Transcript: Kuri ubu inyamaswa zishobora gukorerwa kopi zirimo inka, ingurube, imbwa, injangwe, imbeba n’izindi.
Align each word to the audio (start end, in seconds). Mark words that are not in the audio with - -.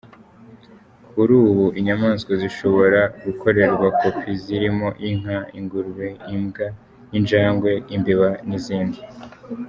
Kuri 1.11 1.31
ubu 1.47 1.65
inyamaswa 1.79 2.31
zishobora 2.41 3.01
gukorerwa 3.25 3.87
kopi 3.99 4.29
zirimo 4.43 4.87
inka, 5.09 5.37
ingurube, 5.57 6.07
imbwa, 6.35 6.67
injangwe, 7.17 7.71
imbeba 7.95 8.29
n’izindi. 8.47 8.99